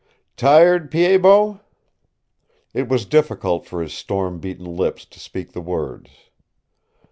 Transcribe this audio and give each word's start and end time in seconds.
"Tired, 0.35 0.89
Pied 0.89 1.21
Bot?" 1.21 1.63
It 2.73 2.89
was 2.89 3.05
difficult 3.05 3.67
for 3.67 3.83
his 3.83 3.93
storm 3.93 4.39
beaten 4.39 4.65
lips 4.65 5.05
to 5.05 5.19
speak 5.19 5.53
the 5.53 5.61
words. 5.61 6.09